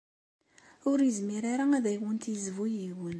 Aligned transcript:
Ur 0.89 0.97
yezmir 1.03 1.43
ara 1.53 1.65
ad 1.77 1.85
awent-yezbu 1.93 2.65
yiwen. 2.75 3.09